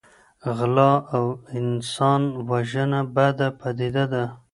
غلا 0.57 0.91
او 1.15 1.25
انسان 1.59 2.21
وژنه 2.49 3.01
بده 3.15 3.47
پدیده 3.59 4.05
ده. 4.13 4.23